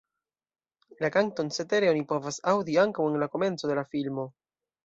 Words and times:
La 1.03 1.11
kanton 1.15 1.51
cetere 1.59 1.91
oni 1.91 2.03
povas 2.13 2.41
aŭdi 2.55 2.81
ankaŭ 2.87 3.09
en 3.11 3.23
la 3.25 3.31
komenco 3.37 3.73
de 3.75 3.81
la 3.83 3.89
filmo. 3.95 4.29